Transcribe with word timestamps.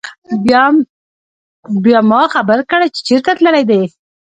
بيا 1.83 1.99
ما 2.09 2.21
خبر 2.33 2.59
کړه 2.71 2.85
چې 2.93 2.99
چرته 3.07 3.31
تلل 3.37 3.55
دي 3.69 3.81